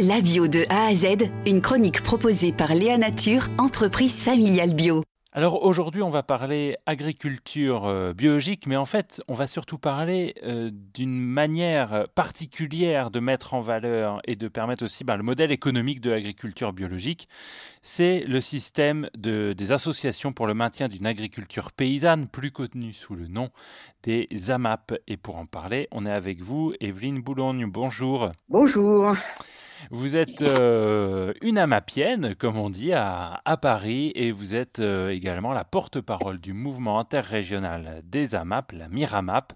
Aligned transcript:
La 0.00 0.20
bio 0.20 0.48
de 0.48 0.64
A 0.70 0.86
à 0.86 0.94
Z, 0.94 1.30
une 1.46 1.60
chronique 1.60 2.02
proposée 2.02 2.52
par 2.52 2.74
Léa 2.74 2.98
Nature, 2.98 3.46
entreprise 3.58 4.24
familiale 4.24 4.74
bio. 4.74 5.04
Alors 5.30 5.62
aujourd'hui, 5.62 6.02
on 6.02 6.10
va 6.10 6.24
parler 6.24 6.76
agriculture 6.84 7.86
euh, 7.86 8.12
biologique, 8.12 8.66
mais 8.66 8.74
en 8.74 8.86
fait, 8.86 9.22
on 9.28 9.34
va 9.34 9.46
surtout 9.46 9.78
parler 9.78 10.34
euh, 10.42 10.72
d'une 10.72 11.20
manière 11.20 12.08
particulière 12.16 13.12
de 13.12 13.20
mettre 13.20 13.54
en 13.54 13.60
valeur 13.60 14.20
et 14.26 14.34
de 14.34 14.48
permettre 14.48 14.84
aussi 14.84 15.04
ben, 15.04 15.16
le 15.16 15.22
modèle 15.22 15.52
économique 15.52 16.00
de 16.00 16.10
l'agriculture 16.10 16.72
biologique. 16.72 17.28
C'est 17.80 18.24
le 18.26 18.40
système 18.40 19.08
de, 19.16 19.52
des 19.52 19.70
associations 19.70 20.32
pour 20.32 20.48
le 20.48 20.54
maintien 20.54 20.88
d'une 20.88 21.06
agriculture 21.06 21.70
paysanne, 21.70 22.26
plus 22.26 22.50
connue 22.50 22.94
sous 22.94 23.14
le 23.14 23.28
nom 23.28 23.50
des 24.02 24.28
AMAP. 24.48 24.94
Et 25.06 25.16
pour 25.16 25.36
en 25.36 25.46
parler, 25.46 25.86
on 25.92 26.04
est 26.04 26.10
avec 26.10 26.42
vous, 26.42 26.72
Evelyne 26.80 27.20
Boulogne. 27.20 27.66
Bonjour. 27.70 28.32
Bonjour. 28.48 29.14
Vous 29.90 30.16
êtes 30.16 30.42
euh, 30.42 31.32
une 31.42 31.58
amapienne, 31.58 32.34
comme 32.34 32.56
on 32.56 32.70
dit, 32.70 32.92
à, 32.92 33.40
Paris, 33.60 34.12
et 34.14 34.32
vous 34.32 34.54
êtes 34.54 34.80
euh, 34.80 35.10
également 35.10 35.52
la 35.52 35.64
porte-parole 35.64 36.38
du 36.38 36.52
mouvement 36.52 36.98
interrégional 36.98 38.02
des 38.04 38.34
AMAP, 38.34 38.72
la 38.72 38.88
MIRAMAP. 38.88 39.52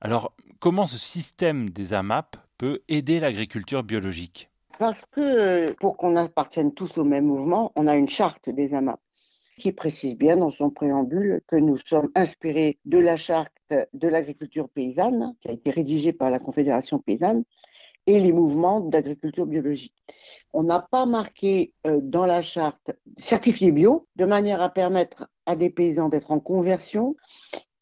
Alors, 0.00 0.34
comment 0.58 0.86
ce 0.86 0.98
système 0.98 1.70
des 1.70 1.94
AMAP 1.94 2.36
peut 2.58 2.82
aider 2.88 3.20
l'agriculture 3.20 3.82
biologique? 3.82 4.50
Parce 4.78 5.02
que 5.12 5.72
pour 5.80 5.96
qu'on 5.96 6.16
appartienne 6.16 6.74
tous 6.74 6.98
au 6.98 7.04
même 7.04 7.26
mouvement, 7.26 7.72
on 7.76 7.86
a 7.86 7.96
une 7.96 8.08
charte 8.08 8.48
des 8.50 8.74
AMAP 8.74 9.00
qui 9.58 9.72
précise 9.72 10.16
bien 10.16 10.36
dans 10.36 10.50
son 10.50 10.70
préambule 10.70 11.40
que 11.46 11.56
nous 11.56 11.76
sommes 11.76 12.10
inspirés 12.16 12.78
de 12.84 12.98
la 12.98 13.16
charte 13.16 13.52
de 13.70 14.08
l'agriculture 14.08 14.68
paysanne, 14.68 15.34
qui 15.40 15.48
a 15.48 15.52
été 15.52 15.70
rédigée 15.70 16.12
par 16.12 16.30
la 16.30 16.38
Confédération 16.38 16.98
paysanne, 16.98 17.44
et 18.06 18.20
les 18.20 18.32
mouvements 18.32 18.80
d'agriculture 18.80 19.46
biologique. 19.46 19.94
On 20.52 20.62
n'a 20.62 20.80
pas 20.80 21.06
marqué 21.06 21.72
euh, 21.86 22.00
dans 22.02 22.26
la 22.26 22.42
charte 22.42 22.92
certifié 23.16 23.72
bio 23.72 24.06
de 24.16 24.24
manière 24.24 24.60
à 24.60 24.68
permettre 24.68 25.28
à 25.46 25.56
des 25.56 25.70
paysans 25.70 26.08
d'être 26.08 26.30
en 26.30 26.40
conversion. 26.40 27.16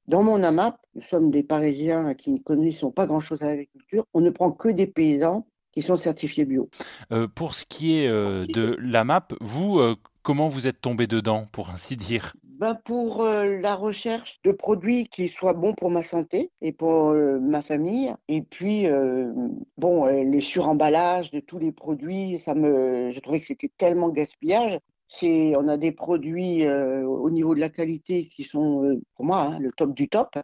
Dans 0.08 0.22
mon 0.22 0.42
AMAP, 0.42 0.78
nous 0.94 1.02
sommes 1.02 1.30
des 1.30 1.42
Parisiens 1.42 2.14
qui 2.14 2.32
ne 2.32 2.38
connaissent 2.38 2.84
pas 2.94 3.06
grand-chose 3.06 3.42
à 3.42 3.46
l'agriculture. 3.46 4.04
On 4.14 4.20
ne 4.20 4.30
prend 4.30 4.52
que 4.52 4.68
des 4.68 4.86
paysans 4.86 5.46
qui 5.72 5.80
sont 5.80 5.96
certifiés 5.96 6.44
bio. 6.44 6.68
Euh, 7.12 7.28
pour 7.28 7.54
ce 7.54 7.64
qui 7.64 7.98
est 7.98 8.08
euh, 8.08 8.44
de 8.46 8.76
l'AMAP, 8.80 9.32
vous, 9.40 9.80
comment 10.22 10.48
vous 10.48 10.66
êtes 10.66 10.80
tombé 10.80 11.06
dedans, 11.06 11.46
pour 11.50 11.70
ainsi 11.70 11.96
dire? 11.96 12.34
Ben 12.62 12.76
pour 12.76 13.22
euh, 13.22 13.58
la 13.58 13.74
recherche 13.74 14.38
de 14.44 14.52
produits 14.52 15.08
qui 15.08 15.26
soient 15.26 15.52
bons 15.52 15.74
pour 15.74 15.90
ma 15.90 16.04
santé 16.04 16.52
et 16.60 16.70
pour 16.70 17.08
euh, 17.08 17.40
ma 17.40 17.60
famille. 17.60 18.14
Et 18.28 18.40
puis, 18.40 18.86
euh, 18.86 19.32
bon, 19.78 20.04
les 20.04 20.40
suremballages 20.40 21.32
de 21.32 21.40
tous 21.40 21.58
les 21.58 21.72
produits, 21.72 22.40
ça 22.44 22.54
me, 22.54 23.10
je 23.10 23.18
trouvais 23.18 23.40
que 23.40 23.46
c'était 23.46 23.72
tellement 23.76 24.10
gaspillage. 24.10 24.78
On 25.22 25.66
a 25.66 25.76
des 25.76 25.90
produits 25.90 26.64
au 26.68 27.30
niveau 27.30 27.56
de 27.56 27.60
la 27.60 27.68
qualité 27.68 28.28
qui 28.28 28.44
sont, 28.44 29.02
pour 29.16 29.24
moi, 29.24 29.40
hein, 29.40 29.58
le 29.58 29.72
top 29.72 29.92
du 29.92 30.08
top. 30.08 30.38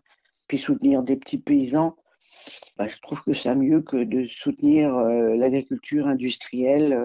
Puis 0.48 0.58
soutenir 0.58 1.04
des 1.04 1.16
petits 1.16 1.38
paysans, 1.38 1.94
ben, 2.76 2.88
je 2.88 3.00
trouve 3.00 3.22
que 3.22 3.32
c'est 3.32 3.54
mieux 3.54 3.80
que 3.80 3.96
de 3.96 4.26
soutenir 4.26 4.92
l'agriculture 4.92 6.08
industrielle, 6.08 7.00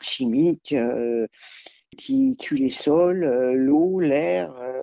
chimique 0.00 0.74
qui 1.98 2.36
tue 2.38 2.56
les 2.56 2.70
sols, 2.70 3.24
euh, 3.24 3.52
l'eau, 3.52 4.00
l'air, 4.00 4.54
euh, 4.62 4.80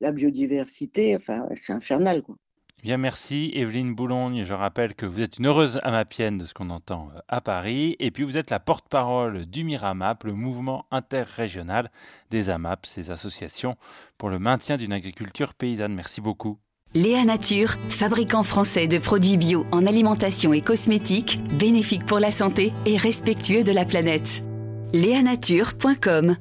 la 0.00 0.12
biodiversité. 0.12 1.14
Enfin, 1.14 1.46
c'est 1.60 1.74
infernal. 1.74 2.22
Quoi. 2.22 2.36
Bien, 2.82 2.96
merci 2.96 3.50
Evelyne 3.54 3.94
Boulogne. 3.94 4.44
Je 4.44 4.54
rappelle 4.54 4.94
que 4.94 5.04
vous 5.04 5.20
êtes 5.20 5.38
une 5.38 5.46
heureuse 5.46 5.78
amapienne 5.82 6.38
de 6.38 6.44
ce 6.44 6.54
qu'on 6.54 6.70
entend 6.70 7.10
euh, 7.14 7.18
à 7.28 7.40
Paris. 7.40 7.96
Et 7.98 8.10
puis 8.10 8.24
vous 8.24 8.36
êtes 8.36 8.50
la 8.50 8.60
porte-parole 8.60 9.46
du 9.46 9.64
MIRAMAP, 9.64 10.24
le 10.24 10.32
mouvement 10.32 10.86
interrégional 10.90 11.90
des 12.30 12.50
AMAP, 12.50 12.86
ces 12.86 13.10
associations 13.10 13.76
pour 14.16 14.30
le 14.30 14.38
maintien 14.38 14.76
d'une 14.76 14.92
agriculture 14.92 15.54
paysanne. 15.54 15.94
Merci 15.94 16.20
beaucoup. 16.20 16.58
Léa 16.94 17.24
Nature, 17.24 17.70
fabricant 17.88 18.44
français 18.44 18.86
de 18.86 18.98
produits 18.98 19.36
bio 19.36 19.66
en 19.72 19.84
alimentation 19.84 20.52
et 20.52 20.60
cosmétiques, 20.60 21.40
bénéfique 21.58 22.06
pour 22.06 22.20
la 22.20 22.30
santé 22.30 22.72
et 22.86 22.96
respectueux 22.96 23.64
de 23.64 23.72
la 23.72 23.84
planète. 23.84 24.44
Léanature.com 24.94 26.36